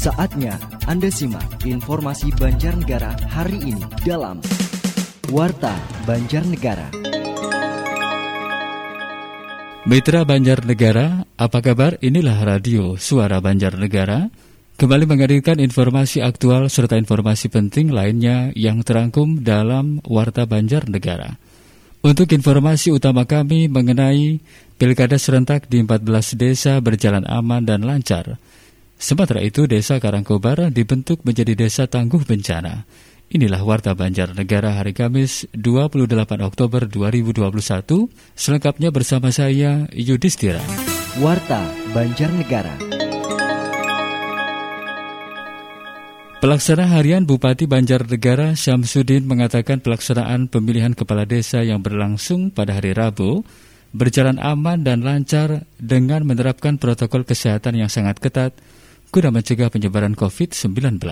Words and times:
Saatnya 0.00 0.56
Anda 0.88 1.12
simak 1.12 1.60
informasi 1.68 2.32
Banjarnegara 2.40 3.20
hari 3.28 3.60
ini 3.68 3.84
dalam 4.00 4.40
Warta 5.28 5.76
Banjarnegara. 6.08 6.88
Mitra 9.84 10.24
Banjarnegara, 10.24 11.28
apa 11.36 11.58
kabar? 11.60 12.00
Inilah 12.00 12.32
radio 12.48 12.96
Suara 12.96 13.44
Banjarnegara. 13.44 14.32
Kembali 14.80 15.04
menghadirkan 15.04 15.60
informasi 15.60 16.24
aktual 16.24 16.72
serta 16.72 16.96
informasi 16.96 17.52
penting 17.52 17.92
lainnya 17.92 18.56
yang 18.56 18.80
terangkum 18.80 19.44
dalam 19.44 20.00
Warta 20.08 20.48
Banjarnegara. 20.48 21.36
Untuk 22.00 22.32
informasi 22.32 22.88
utama 22.88 23.28
kami 23.28 23.68
mengenai 23.68 24.40
Pilkada 24.80 25.20
serentak 25.20 25.68
di 25.68 25.84
14 25.84 26.40
desa 26.40 26.80
berjalan 26.80 27.28
aman 27.28 27.68
dan 27.68 27.84
lancar. 27.84 28.40
Sementara 29.00 29.40
itu, 29.40 29.64
Desa 29.64 29.96
Karangkobar 29.96 30.68
dibentuk 30.68 31.24
menjadi 31.24 31.56
Desa 31.56 31.88
Tangguh 31.88 32.20
Bencana. 32.20 32.84
Inilah 33.32 33.64
Warta 33.64 33.96
Banjarnegara 33.96 34.76
hari 34.76 34.92
Kamis 34.92 35.48
28 35.56 36.04
Oktober 36.44 36.84
2021. 36.84 38.12
Selengkapnya 38.36 38.92
bersama 38.92 39.32
saya 39.32 39.88
Yudhistira. 39.96 40.60
Warta 41.16 41.64
Banjarnegara. 41.96 42.76
Pelaksana 46.44 46.84
harian 46.92 47.24
Bupati 47.24 47.64
Banjarnegara 47.64 48.52
Syamsuddin 48.52 49.24
mengatakan 49.24 49.80
pelaksanaan 49.80 50.52
pemilihan 50.52 50.92
kepala 50.92 51.24
desa 51.24 51.64
yang 51.64 51.80
berlangsung 51.80 52.52
pada 52.52 52.76
hari 52.76 52.92
Rabu 52.92 53.48
berjalan 53.96 54.36
aman 54.36 54.84
dan 54.84 55.00
lancar 55.00 55.64
dengan 55.80 56.28
menerapkan 56.28 56.76
protokol 56.76 57.24
kesehatan 57.24 57.80
yang 57.80 57.88
sangat 57.88 58.20
ketat 58.20 58.52
guna 59.10 59.34
mencegah 59.34 59.68
penyebaran 59.68 60.14
COVID-19. 60.14 61.02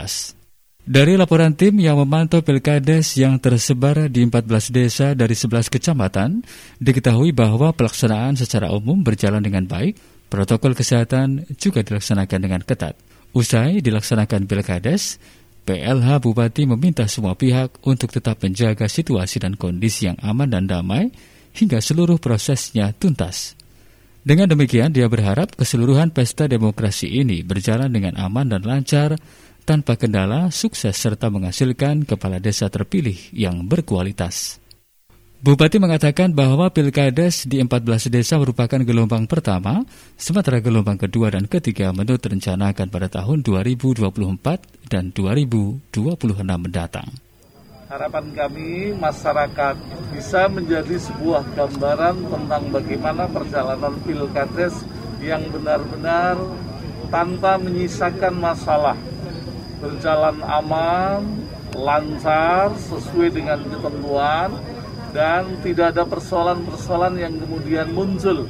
Dari 0.89 1.21
laporan 1.21 1.53
tim 1.53 1.77
yang 1.77 2.01
memantau 2.01 2.41
pilkades 2.41 3.21
yang 3.21 3.37
tersebar 3.37 4.09
di 4.09 4.25
14 4.25 4.73
desa 4.73 5.13
dari 5.13 5.37
11 5.37 5.69
kecamatan, 5.69 6.41
diketahui 6.81 7.37
bahwa 7.37 7.77
pelaksanaan 7.77 8.41
secara 8.41 8.73
umum 8.73 9.05
berjalan 9.05 9.45
dengan 9.45 9.69
baik, 9.69 10.01
protokol 10.33 10.73
kesehatan 10.73 11.45
juga 11.61 11.85
dilaksanakan 11.85 12.41
dengan 12.41 12.65
ketat. 12.65 12.97
Usai 13.37 13.85
dilaksanakan 13.85 14.49
pilkades, 14.49 15.21
PLH 15.69 16.25
Bupati 16.25 16.65
meminta 16.65 17.05
semua 17.05 17.37
pihak 17.37 17.85
untuk 17.85 18.09
tetap 18.09 18.41
menjaga 18.41 18.89
situasi 18.89 19.45
dan 19.45 19.61
kondisi 19.61 20.09
yang 20.09 20.17
aman 20.25 20.49
dan 20.49 20.65
damai 20.65 21.13
hingga 21.53 21.85
seluruh 21.85 22.17
prosesnya 22.17 22.97
tuntas. 22.97 23.53
Dengan 24.29 24.45
demikian, 24.45 24.93
dia 24.93 25.09
berharap 25.09 25.57
keseluruhan 25.57 26.13
pesta 26.13 26.45
demokrasi 26.45 27.09
ini 27.09 27.41
berjalan 27.41 27.89
dengan 27.89 28.21
aman 28.21 28.53
dan 28.53 28.61
lancar, 28.61 29.17
tanpa 29.65 29.97
kendala, 29.97 30.53
sukses 30.53 30.93
serta 30.93 31.33
menghasilkan 31.33 32.05
kepala 32.05 32.37
desa 32.37 32.69
terpilih 32.69 33.17
yang 33.33 33.65
berkualitas. 33.65 34.61
Bupati 35.41 35.81
mengatakan 35.81 36.37
bahwa 36.37 36.69
pilkades 36.69 37.49
di 37.49 37.57
14 37.65 38.13
desa 38.13 38.37
merupakan 38.37 38.85
gelombang 38.85 39.25
pertama, 39.25 39.81
sementara 40.21 40.61
gelombang 40.61 41.01
kedua 41.01 41.33
dan 41.33 41.49
ketiga 41.49 41.89
menurut 41.97 42.21
rencanakan 42.21 42.93
pada 42.93 43.09
tahun 43.09 43.41
2024 43.41 44.93
dan 44.93 45.09
2026 45.17 45.89
mendatang. 46.45 47.28
Harapan 47.89 48.37
kami 48.37 48.93
masyarakat 49.01 49.73
bisa 50.13 50.45
menjadi 50.53 51.01
sebuah 51.01 51.41
gambaran 51.57 52.21
tentang 52.21 52.69
bagaimana 52.69 53.25
perjalanan 53.33 53.97
pilkades 54.05 54.85
yang 55.25 55.49
benar-benar 55.49 56.37
tanpa 57.09 57.57
menyisakan 57.57 58.37
masalah. 58.37 58.93
Berjalan 59.81 60.37
aman, 60.45 61.49
lancar, 61.73 62.77
sesuai 62.77 63.33
dengan 63.33 63.65
ketentuan, 63.65 64.53
dan 65.17 65.57
tidak 65.65 65.97
ada 65.97 66.05
persoalan-persoalan 66.05 67.17
yang 67.17 67.41
kemudian 67.41 67.89
muncul. 67.89 68.45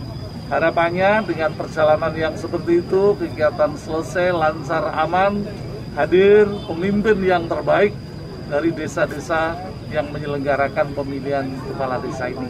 Harapannya 0.51 1.23
dengan 1.31 1.55
perjalanan 1.55 2.11
yang 2.19 2.35
seperti 2.35 2.83
itu, 2.83 3.15
kegiatan 3.15 3.71
selesai, 3.79 4.35
lancar, 4.35 4.83
aman, 4.99 5.47
hadir 5.95 6.51
pemimpin 6.67 7.23
yang 7.23 7.47
terbaik 7.47 7.95
dari 8.49 8.73
desa-desa 8.73 9.57
yang 9.93 10.09
menyelenggarakan 10.11 10.97
pemilihan 10.97 11.47
kepala 11.69 12.01
desa 12.01 12.33
ini. 12.33 12.49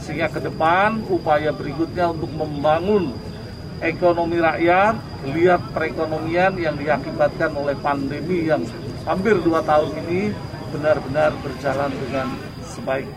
Sehingga 0.00 0.28
ke 0.28 0.40
depan 0.40 1.04
upaya 1.08 1.52
berikutnya 1.52 2.12
untuk 2.12 2.32
membangun 2.36 3.16
ekonomi 3.80 4.40
rakyat, 4.40 4.96
lihat 5.28 5.60
perekonomian 5.72 6.56
yang 6.60 6.76
diakibatkan 6.76 7.52
oleh 7.56 7.76
pandemi 7.80 8.48
yang 8.48 8.64
hampir 9.04 9.36
dua 9.40 9.60
tahun 9.64 9.92
ini 10.04 10.32
benar-benar 10.72 11.30
berjalan 11.40 11.92
dengan 11.92 12.26
sebaik 12.64 13.08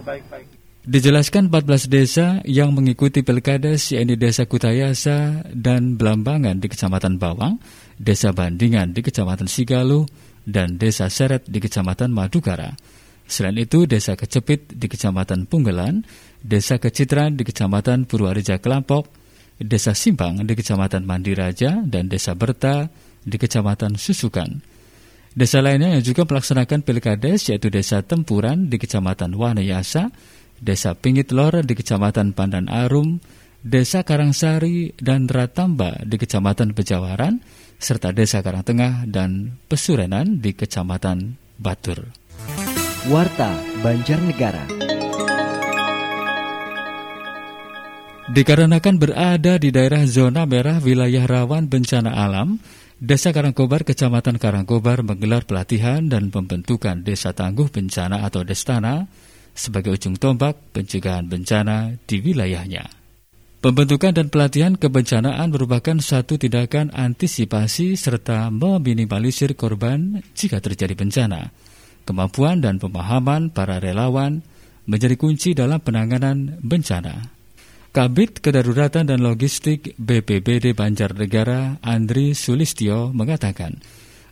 sebaik-baik. 0.00 0.48
Dijelaskan 0.82 1.46
14 1.46 1.86
desa 1.86 2.26
yang 2.42 2.74
mengikuti 2.74 3.22
pilkades 3.22 3.94
yaitu 3.94 4.18
Desa 4.18 4.50
Kutayasa 4.50 5.46
dan 5.54 5.94
Belambangan 5.94 6.58
di 6.58 6.66
Kecamatan 6.66 7.22
Bawang, 7.22 7.62
Desa 7.94 8.34
Bandingan 8.34 8.90
di 8.90 8.98
Kecamatan 8.98 9.46
Sigaluh, 9.46 10.02
dan 10.46 10.78
Desa 10.78 11.06
Seret 11.08 11.46
di 11.46 11.62
Kecamatan 11.62 12.10
Madukara. 12.10 12.74
Selain 13.26 13.56
itu, 13.56 13.86
Desa 13.86 14.18
Kecepit 14.18 14.74
di 14.74 14.86
Kecamatan 14.90 15.46
Punggelan, 15.46 16.02
Desa 16.42 16.76
Kecitran 16.76 17.38
di 17.38 17.46
Kecamatan 17.46 18.04
Purwareja 18.04 18.58
Kelampok, 18.58 19.08
Desa 19.56 19.94
Simpang 19.94 20.42
di 20.42 20.52
Kecamatan 20.58 21.06
Mandiraja, 21.06 21.86
dan 21.86 22.10
Desa 22.10 22.34
Berta 22.34 22.90
di 23.22 23.38
Kecamatan 23.38 23.94
Susukan. 23.94 24.60
Desa 25.32 25.64
lainnya 25.64 25.96
yang 25.96 26.04
juga 26.04 26.28
melaksanakan 26.28 26.84
pilkades 26.84 27.48
yaitu 27.48 27.72
Desa 27.72 28.04
Tempuran 28.04 28.68
di 28.68 28.76
Kecamatan 28.76 29.32
Wanayasa, 29.32 30.12
Desa 30.60 30.92
Pingitlor 30.92 31.64
di 31.64 31.72
Kecamatan 31.72 32.36
Pandan 32.36 32.68
Arum, 32.68 33.16
Desa 33.62 34.04
Karangsari 34.04 34.92
dan 35.00 35.30
Ratamba 35.30 35.96
di 36.04 36.20
Kecamatan 36.20 36.76
Pejawaran, 36.76 37.40
serta 37.82 38.14
Desa 38.14 38.40
Karangtengah 38.40 39.04
dan 39.10 39.58
Pesurenan 39.66 40.38
di 40.38 40.54
Kecamatan 40.54 41.34
Batur. 41.58 42.08
Warta 43.10 43.58
Banjarnegara 43.82 44.80
Dikarenakan 48.32 48.96
berada 48.96 49.60
di 49.60 49.68
daerah 49.68 50.08
zona 50.08 50.48
merah 50.48 50.80
wilayah 50.80 51.26
rawan 51.28 51.68
bencana 51.68 52.16
alam, 52.16 52.62
Desa 52.96 53.34
Karangkobar, 53.34 53.82
Kecamatan 53.82 54.38
Karangkobar 54.38 55.02
menggelar 55.02 55.44
pelatihan 55.44 56.06
dan 56.06 56.30
pembentukan 56.30 57.02
Desa 57.02 57.34
Tangguh 57.34 57.68
Bencana 57.68 58.22
atau 58.22 58.46
Destana 58.46 59.04
sebagai 59.52 59.98
ujung 59.98 60.16
tombak 60.16 60.56
pencegahan 60.72 61.28
bencana 61.28 61.98
di 62.08 62.24
wilayahnya. 62.24 63.01
Pembentukan 63.62 64.10
dan 64.10 64.26
pelatihan 64.26 64.74
kebencanaan 64.74 65.54
merupakan 65.54 65.94
satu 66.02 66.34
tindakan 66.34 66.90
antisipasi 66.90 67.94
serta 67.94 68.50
meminimalisir 68.50 69.54
korban 69.54 70.18
jika 70.34 70.58
terjadi 70.58 70.98
bencana. 70.98 71.54
Kemampuan 72.02 72.58
dan 72.58 72.82
pemahaman 72.82 73.54
para 73.54 73.78
relawan 73.78 74.42
menjadi 74.90 75.14
kunci 75.14 75.54
dalam 75.54 75.78
penanganan 75.78 76.58
bencana. 76.58 77.30
Kabit 77.94 78.42
Kedaruratan 78.42 79.06
dan 79.06 79.22
Logistik 79.22 79.94
BPBD 79.94 80.74
Banjarnegara 80.74 81.78
Andri 81.86 82.34
Sulistio 82.34 83.14
mengatakan, 83.14 83.78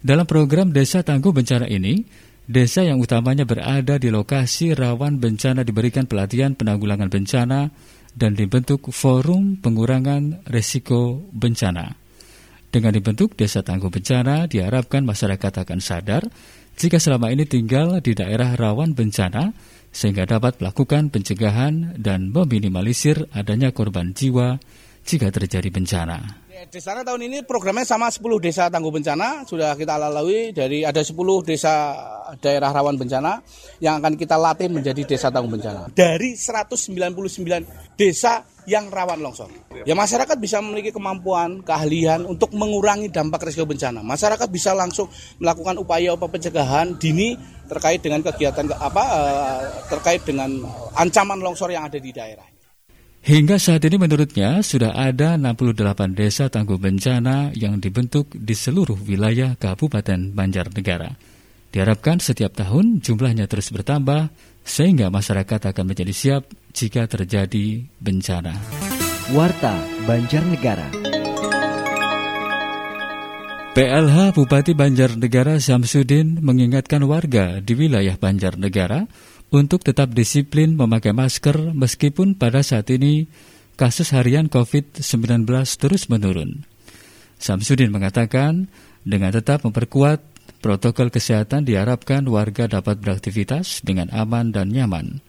dalam 0.03 0.27
program 0.27 0.75
Desa 0.75 1.07
Tangguh 1.07 1.31
Bencana 1.31 1.71
ini, 1.71 2.03
desa 2.51 2.83
yang 2.83 2.99
utamanya 2.99 3.47
berada 3.47 3.95
di 3.95 4.11
lokasi 4.11 4.75
rawan 4.75 5.23
bencana 5.23 5.63
diberikan 5.63 6.11
pelatihan 6.11 6.59
penanggulangan 6.59 7.07
bencana 7.07 7.71
dan 8.21 8.37
dibentuk 8.37 8.93
Forum 8.93 9.57
Pengurangan 9.57 10.45
Resiko 10.45 11.25
Bencana. 11.33 11.97
Dengan 12.69 12.93
dibentuk 12.93 13.33
Desa 13.33 13.65
Tangguh 13.65 13.89
Bencana, 13.89 14.45
diharapkan 14.45 15.03
masyarakat 15.09 15.65
akan 15.65 15.81
sadar 15.81 16.29
jika 16.77 17.01
selama 17.01 17.33
ini 17.33 17.49
tinggal 17.49 17.99
di 18.05 18.13
daerah 18.13 18.55
rawan 18.55 18.93
bencana, 18.93 19.57
sehingga 19.91 20.29
dapat 20.29 20.63
melakukan 20.63 21.11
pencegahan 21.11 21.99
dan 21.99 22.31
meminimalisir 22.31 23.27
adanya 23.35 23.73
korban 23.75 24.15
jiwa 24.15 24.61
jika 25.03 25.33
terjadi 25.33 25.73
bencana. 25.73 26.50
Desana 26.69 27.01
tahun 27.01 27.25
ini 27.25 27.39
programnya 27.49 27.89
sama 27.89 28.13
10 28.13 28.21
desa 28.37 28.69
tangguh 28.69 28.93
bencana 28.93 29.49
sudah 29.49 29.73
kita 29.81 29.97
lalui 29.97 30.53
dari 30.53 30.85
ada 30.85 31.01
10 31.01 31.17
desa 31.41 31.97
daerah 32.37 32.69
rawan 32.69 33.01
bencana 33.01 33.41
yang 33.81 33.97
akan 33.97 34.21
kita 34.21 34.37
latih 34.37 34.69
menjadi 34.69 35.09
desa 35.09 35.33
tangguh 35.33 35.57
bencana. 35.57 35.89
Dari 35.97 36.37
199 36.37 37.97
desa 37.97 38.45
yang 38.69 38.93
rawan 38.93 39.25
longsor. 39.25 39.49
Ya 39.89 39.97
masyarakat 39.97 40.37
bisa 40.37 40.61
memiliki 40.61 40.93
kemampuan, 40.93 41.65
keahlian 41.65 42.29
untuk 42.29 42.53
mengurangi 42.53 43.09
dampak 43.09 43.49
risiko 43.49 43.65
bencana. 43.65 44.05
Masyarakat 44.05 44.49
bisa 44.53 44.77
langsung 44.77 45.09
melakukan 45.41 45.81
upaya-upaya 45.81 46.29
pencegahan 46.29 46.93
dini 47.01 47.41
terkait 47.73 48.05
dengan 48.05 48.21
kegiatan 48.21 48.69
apa 48.77 49.05
eh, 49.09 49.61
terkait 49.89 50.21
dengan 50.29 50.61
ancaman 50.93 51.41
longsor 51.41 51.73
yang 51.73 51.89
ada 51.89 51.97
di 51.97 52.13
daerah. 52.13 52.60
Hingga 53.21 53.61
saat 53.61 53.85
ini 53.85 54.01
menurutnya 54.01 54.65
sudah 54.65 54.97
ada 54.97 55.37
68 55.37 56.17
desa 56.17 56.49
tangguh 56.49 56.81
bencana 56.81 57.53
yang 57.53 57.77
dibentuk 57.77 58.33
di 58.33 58.57
seluruh 58.57 58.97
wilayah 59.05 59.61
Kabupaten 59.61 60.33
Banjarnegara. 60.33 61.21
Diharapkan 61.69 62.17
setiap 62.17 62.57
tahun 62.57 63.05
jumlahnya 63.05 63.45
terus 63.45 63.69
bertambah 63.77 64.33
sehingga 64.65 65.13
masyarakat 65.13 65.61
akan 65.69 65.85
menjadi 65.85 66.15
siap 66.17 66.49
jika 66.73 67.05
terjadi 67.05 67.85
bencana. 68.01 68.57
Warta 69.37 69.77
Banjarnegara. 70.09 70.89
PLH 73.71 74.35
Bupati 74.35 74.73
Banjarnegara 74.75 75.61
Samsudin 75.61 76.43
mengingatkan 76.43 77.05
warga 77.07 77.63
di 77.63 77.79
wilayah 77.79 78.17
Banjarnegara 78.19 79.07
untuk 79.51 79.83
tetap 79.83 80.15
disiplin 80.15 80.79
memakai 80.79 81.11
masker 81.11 81.75
meskipun 81.75 82.39
pada 82.39 82.63
saat 82.63 82.87
ini 82.91 83.27
kasus 83.75 84.15
harian 84.15 84.47
COVID-19 84.47 85.47
terus 85.79 86.07
menurun. 86.07 86.67
Samsudin 87.41 87.91
mengatakan 87.91 88.71
dengan 89.03 89.35
tetap 89.35 89.67
memperkuat 89.67 90.21
protokol 90.61 91.09
kesehatan 91.09 91.65
diharapkan 91.65 92.27
warga 92.29 92.69
dapat 92.69 93.01
beraktivitas 93.01 93.81
dengan 93.81 94.13
aman 94.13 94.53
dan 94.53 94.71
nyaman. 94.71 95.25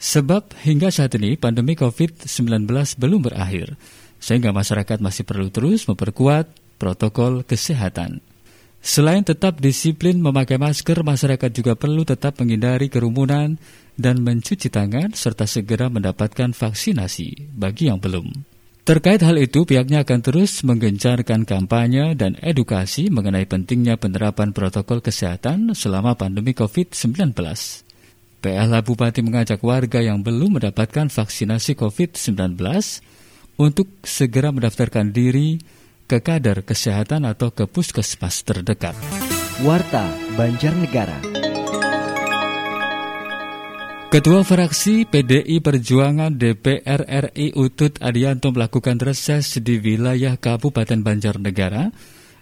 Sebab 0.00 0.56
hingga 0.64 0.88
saat 0.88 1.12
ini 1.20 1.36
pandemi 1.36 1.76
COVID-19 1.76 2.64
belum 2.96 3.20
berakhir, 3.20 3.76
sehingga 4.16 4.48
masyarakat 4.48 4.96
masih 5.04 5.28
perlu 5.28 5.52
terus 5.52 5.84
memperkuat 5.84 6.48
protokol 6.80 7.44
kesehatan. 7.44 8.24
Selain 8.80 9.20
tetap 9.20 9.60
disiplin 9.60 10.16
memakai 10.16 10.56
masker, 10.56 11.04
masyarakat 11.04 11.52
juga 11.52 11.76
perlu 11.76 12.08
tetap 12.08 12.40
menghindari 12.40 12.88
kerumunan 12.88 13.60
dan 14.00 14.24
mencuci 14.24 14.72
tangan 14.72 15.12
serta 15.12 15.44
segera 15.44 15.92
mendapatkan 15.92 16.56
vaksinasi 16.56 17.52
bagi 17.52 17.92
yang 17.92 18.00
belum. 18.00 18.32
Terkait 18.80 19.20
hal 19.20 19.36
itu, 19.36 19.68
pihaknya 19.68 20.02
akan 20.02 20.20
terus 20.24 20.64
menggencarkan 20.64 21.44
kampanye 21.44 22.16
dan 22.16 22.40
edukasi 22.40 23.12
mengenai 23.12 23.44
pentingnya 23.44 24.00
penerapan 24.00 24.56
protokol 24.56 25.04
kesehatan 25.04 25.76
selama 25.76 26.16
pandemi 26.16 26.56
COVID-19. 26.56 27.36
PLH 28.40 28.74
Bupati 28.80 29.20
mengajak 29.20 29.60
warga 29.60 30.00
yang 30.00 30.24
belum 30.24 30.56
mendapatkan 30.56 31.12
vaksinasi 31.12 31.76
COVID-19 31.76 32.56
untuk 33.60 33.92
segera 34.00 34.48
mendaftarkan 34.48 35.12
diri 35.12 35.60
ke 36.10 36.18
kader 36.18 36.66
kesehatan 36.66 37.22
atau 37.22 37.54
ke 37.54 37.70
puskesmas 37.70 38.42
terdekat. 38.42 38.98
Warta 39.62 40.10
Banjarnegara. 40.34 41.22
Ketua 44.10 44.42
fraksi 44.42 45.06
PDI 45.06 45.62
Perjuangan 45.62 46.34
DPR 46.34 47.06
RI 47.06 47.54
Utut 47.54 48.02
Adianto 48.02 48.50
melakukan 48.50 48.98
reses 48.98 49.62
di 49.62 49.78
wilayah 49.78 50.34
Kabupaten 50.34 50.98
Banjarnegara 50.98 51.94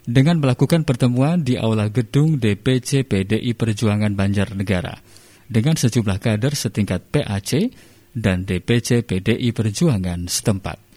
dengan 0.09 0.41
melakukan 0.41 0.88
pertemuan 0.88 1.44
di 1.44 1.61
Aula 1.61 1.93
Gedung 1.93 2.41
DPC 2.41 3.05
PDI 3.05 3.53
Perjuangan 3.53 4.17
Banjarnegara 4.17 4.97
dengan 5.44 5.76
sejumlah 5.76 6.17
kader 6.17 6.56
setingkat 6.56 7.05
PAC 7.12 7.69
dan 8.17 8.49
DPC 8.49 9.05
PDI 9.05 9.53
Perjuangan 9.53 10.25
setempat. 10.25 10.88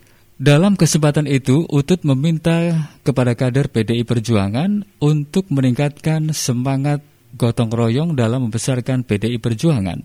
Dalam 0.42 0.74
kesempatan 0.74 1.30
itu, 1.30 1.70
Utut 1.70 2.02
meminta 2.02 2.90
kepada 3.06 3.38
kader 3.38 3.70
PDI 3.70 4.02
Perjuangan 4.02 4.82
untuk 4.98 5.46
meningkatkan 5.54 6.34
semangat 6.34 7.06
gotong 7.38 7.70
royong 7.70 8.18
dalam 8.18 8.50
membesarkan 8.50 9.06
PDI 9.06 9.38
Perjuangan. 9.38 10.02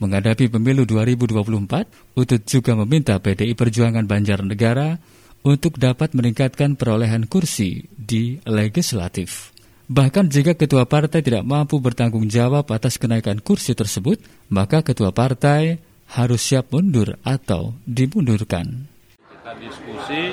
Menghadapi 0.00 0.48
pemilu 0.48 0.88
2024, 0.88 2.16
Utut 2.16 2.40
juga 2.48 2.72
meminta 2.80 3.20
PDI 3.20 3.52
Perjuangan 3.52 4.08
Banjarnegara 4.08 4.96
untuk 5.44 5.76
dapat 5.76 6.16
meningkatkan 6.16 6.80
perolehan 6.80 7.28
kursi 7.28 7.84
di 7.92 8.40
legislatif. 8.48 9.52
Bahkan 9.92 10.32
jika 10.32 10.56
ketua 10.56 10.88
partai 10.88 11.20
tidak 11.20 11.44
mampu 11.44 11.76
bertanggung 11.76 12.32
jawab 12.32 12.72
atas 12.72 12.96
kenaikan 12.96 13.36
kursi 13.36 13.76
tersebut, 13.76 14.16
maka 14.48 14.80
ketua 14.80 15.12
partai 15.12 15.76
harus 16.08 16.40
siap 16.40 16.72
mundur 16.72 17.20
atau 17.20 17.76
dimundurkan 17.84 18.93
diskusi 19.60 20.32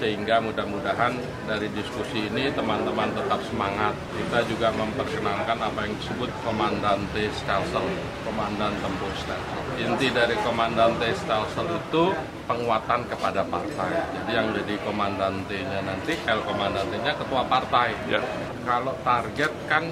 sehingga 0.00 0.40
mudah-mudahan 0.40 1.12
dari 1.44 1.68
diskusi 1.76 2.24
ini 2.32 2.48
teman-teman 2.56 3.12
tetap 3.12 3.44
semangat. 3.52 3.92
Kita 4.16 4.40
juga 4.48 4.72
memperkenalkan 4.72 5.60
apa 5.60 5.84
yang 5.84 5.92
disebut 6.00 6.32
komandante 6.40 7.28
Stelsel, 7.36 7.84
komandan 8.24 8.72
tempur 8.80 9.12
Stelsel. 9.20 9.60
Inti 9.76 10.08
dari 10.08 10.32
komandante 10.40 11.12
Stelsel 11.12 11.68
itu 11.68 12.16
penguatan 12.48 13.04
kepada 13.12 13.44
partai. 13.44 13.92
Jadi 14.16 14.30
yang 14.32 14.48
jadi 14.56 14.74
komandantenya 14.80 15.84
nanti, 15.84 16.16
L 16.24 16.40
komandantenya 16.48 17.12
ketua 17.12 17.44
partai. 17.44 17.92
Ya. 18.08 18.24
Kalau 18.64 18.96
target 19.04 19.52
kan 19.68 19.84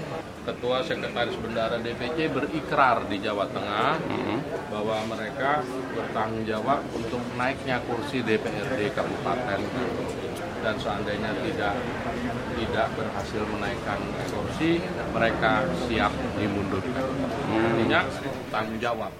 Ketua 0.44 0.84
Sekretaris 0.84 1.40
Bendara 1.40 1.80
DPC 1.80 2.28
berikrar 2.28 3.08
di 3.08 3.16
Jawa 3.16 3.48
Tengah 3.48 3.96
mm-hmm. 3.96 4.38
bahwa 4.68 5.00
mereka 5.08 5.64
bertanggung 5.96 6.44
jawab 6.44 6.84
untuk 6.92 7.20
naiknya 7.40 7.80
kursi 7.88 8.20
DPRD 8.20 8.92
kabupaten 8.92 9.60
dan 10.60 10.74
seandainya 10.76 11.32
tidak 11.48 11.74
tidak 12.60 12.88
berhasil 12.92 13.42
menaikkan 13.56 14.00
kursi 14.28 14.84
mereka 15.16 15.64
siap 15.88 16.12
dimundurkan. 16.36 17.04
Mm. 17.48 17.64
Artinya 17.64 18.00
tanggung 18.52 18.78
jawab. 18.80 19.12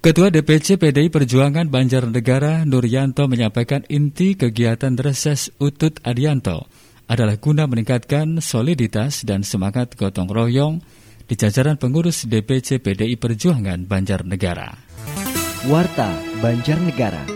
Ketua 0.00 0.32
DPC 0.32 0.80
PDI 0.80 1.12
Perjuangan 1.12 1.68
Banjarnegara 1.68 2.64
Nuryanto 2.64 3.28
menyampaikan 3.28 3.84
inti 3.90 4.32
kegiatan 4.32 4.96
reses 4.96 5.52
Utut 5.60 6.00
Adianto 6.06 6.64
adalah 7.10 7.34
guna 7.42 7.66
meningkatkan 7.66 8.38
soliditas 8.38 9.26
dan 9.26 9.42
semangat 9.42 9.98
gotong 9.98 10.30
royong 10.30 10.78
di 11.26 11.34
jajaran 11.34 11.74
pengurus 11.74 12.22
DPC 12.30 12.78
PDI 12.78 13.18
Perjuangan 13.18 13.82
Banjarnegara. 13.82 14.70
Warta 15.66 16.14
Banjarnegara. 16.38 17.26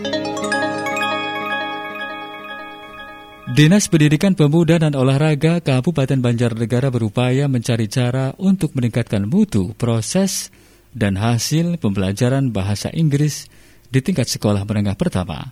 Dinas 3.51 3.91
Pendidikan 3.91 4.33
Pemuda 4.33 4.79
dan 4.79 4.95
Olahraga 4.95 5.59
Kabupaten 5.59 6.23
Banjarnegara 6.23 6.87
berupaya 6.87 7.45
mencari 7.51 7.91
cara 7.91 8.31
untuk 8.39 8.73
meningkatkan 8.79 9.27
mutu, 9.27 9.75
proses, 9.75 10.55
dan 10.95 11.19
hasil 11.19 11.77
pembelajaran 11.83 12.55
bahasa 12.55 12.87
Inggris 12.95 13.51
di 13.91 13.99
tingkat 13.99 14.31
sekolah 14.31 14.63
menengah 14.63 14.95
pertama. 14.95 15.51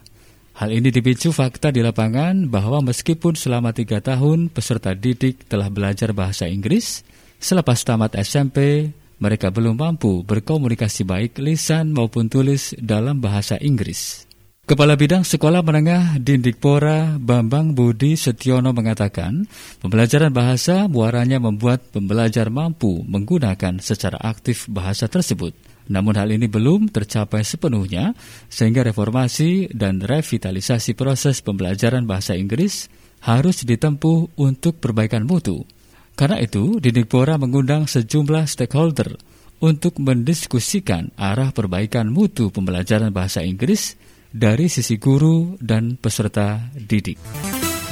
Hal 0.53 0.69
ini 0.69 0.93
dipicu 0.93 1.33
fakta 1.33 1.73
di 1.73 1.81
lapangan 1.81 2.45
bahwa 2.45 2.85
meskipun 2.85 3.33
selama 3.33 3.73
tiga 3.73 4.05
tahun 4.05 4.53
peserta 4.53 4.93
didik 4.93 5.49
telah 5.49 5.65
belajar 5.73 6.13
bahasa 6.13 6.45
Inggris, 6.45 7.01
selepas 7.41 7.81
tamat 7.81 8.13
SMP, 8.21 8.89
mereka 9.17 9.49
belum 9.49 9.81
mampu 9.81 10.21
berkomunikasi 10.21 11.09
baik 11.09 11.41
lisan 11.41 11.89
maupun 11.89 12.29
tulis 12.29 12.77
dalam 12.77 13.17
bahasa 13.17 13.57
Inggris. 13.57 14.29
Kepala 14.63 14.95
Bidang 14.95 15.27
Sekolah 15.27 15.59
Menengah 15.59 16.21
Dindikpora 16.21 17.19
Bambang 17.19 17.75
Budi 17.75 18.15
Setiono 18.15 18.71
mengatakan, 18.71 19.43
pembelajaran 19.83 20.31
bahasa 20.31 20.87
muaranya 20.87 21.41
membuat 21.41 21.83
pembelajar 21.91 22.47
mampu 22.47 23.03
menggunakan 23.03 23.81
secara 23.81 24.21
aktif 24.23 24.69
bahasa 24.71 25.09
tersebut. 25.09 25.72
Namun 25.91 26.15
hal 26.15 26.31
ini 26.31 26.47
belum 26.47 26.91
tercapai 26.91 27.43
sepenuhnya, 27.43 28.15
sehingga 28.47 28.87
reformasi 28.87 29.71
dan 29.75 29.99
revitalisasi 29.99 30.95
proses 30.95 31.43
pembelajaran 31.43 32.07
bahasa 32.07 32.39
Inggris 32.39 32.87
harus 33.23 33.63
ditempuh 33.63 34.35
untuk 34.39 34.79
perbaikan 34.79 35.27
mutu. 35.27 35.67
Karena 36.13 36.39
itu, 36.39 36.77
Didikpora 36.77 37.41
mengundang 37.41 37.89
sejumlah 37.89 38.45
stakeholder 38.45 39.17
untuk 39.63 39.97
mendiskusikan 39.97 41.15
arah 41.15 41.55
perbaikan 41.55 42.11
mutu 42.11 42.51
pembelajaran 42.51 43.15
bahasa 43.15 43.41
Inggris 43.41 43.95
dari 44.29 44.67
sisi 44.67 44.99
guru 44.99 45.55
dan 45.63 45.95
peserta 45.95 46.67
didik. 46.75 47.17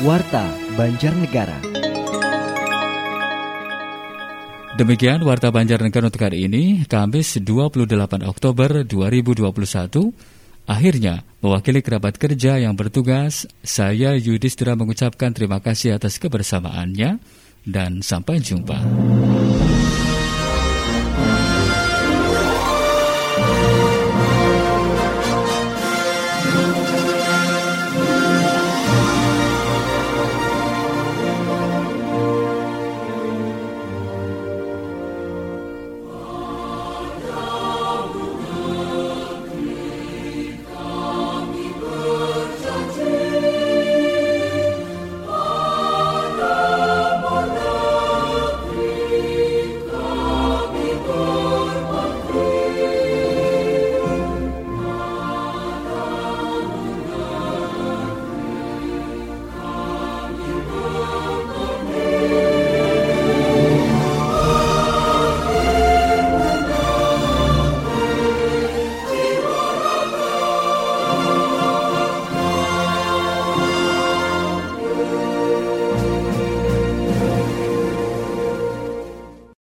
Warta 0.03 0.51
Banjarnegara. 0.75 1.80
Demikian 4.71 5.19
Warta 5.27 5.51
Banjarnegara 5.51 6.07
untuk 6.07 6.23
hari 6.23 6.47
ini, 6.47 6.87
Kamis 6.87 7.35
28 7.43 7.91
Oktober 8.23 8.87
2021. 8.87 9.51
Akhirnya, 10.63 11.27
mewakili 11.43 11.83
kerabat 11.83 12.15
kerja 12.15 12.55
yang 12.55 12.79
bertugas, 12.79 13.51
saya 13.59 14.15
Yudhistira 14.15 14.79
mengucapkan 14.79 15.35
terima 15.35 15.59
kasih 15.59 15.99
atas 15.99 16.15
kebersamaannya 16.23 17.19
dan 17.67 17.99
sampai 17.99 18.39
jumpa. 18.39 18.79